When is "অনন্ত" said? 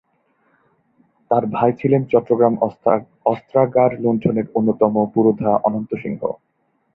5.67-5.91